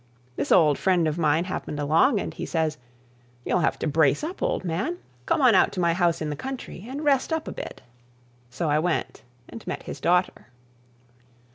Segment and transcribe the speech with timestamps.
[0.35, 2.79] This old friend of mine happened along, and he says,
[3.45, 4.97] 'You'll have to brace up, old man.
[5.27, 7.83] Come on out to my house in the country and rest up a bit.'
[8.49, 10.47] So I went, and met his daughter.